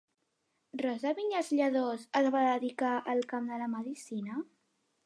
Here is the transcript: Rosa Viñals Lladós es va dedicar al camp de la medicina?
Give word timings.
Rosa 0.81 1.11
Viñals 1.19 1.51
Lladós 1.59 2.09
es 2.23 2.33
va 2.37 2.43
dedicar 2.49 2.95
al 3.15 3.23
camp 3.35 3.53
de 3.53 3.63
la 3.65 3.71
medicina? 3.79 4.43